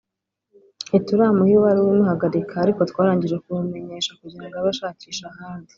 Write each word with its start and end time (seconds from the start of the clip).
ntituramuha 0.87 1.51
ibaruwa 1.57 1.89
imuhagarika 1.95 2.53
ariko 2.63 2.81
twarangije 2.89 3.35
kubimumenyesha 3.43 4.11
kugira 4.19 4.45
ngo 4.47 4.55
abe 4.59 4.69
ashakisha 4.73 5.23
ahandi” 5.33 5.69